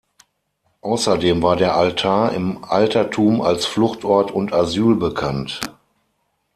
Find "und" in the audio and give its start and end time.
4.31-4.51